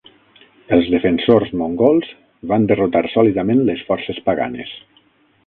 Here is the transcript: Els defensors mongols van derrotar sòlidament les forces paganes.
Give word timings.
Els 0.77 0.87
defensors 0.93 1.51
mongols 1.61 2.09
van 2.53 2.65
derrotar 2.73 3.03
sòlidament 3.17 3.63
les 3.69 3.87
forces 3.93 4.25
paganes. 4.31 4.75